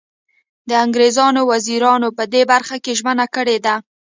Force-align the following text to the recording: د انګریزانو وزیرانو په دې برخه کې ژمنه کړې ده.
د 0.69 0.71
انګریزانو 0.85 1.41
وزیرانو 1.51 2.07
په 2.17 2.23
دې 2.33 2.41
برخه 2.51 2.75
کې 2.83 2.97
ژمنه 2.99 3.25
کړې 3.35 3.57
ده. 3.65 3.75